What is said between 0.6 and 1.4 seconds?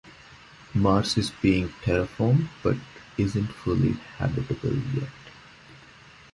Mars is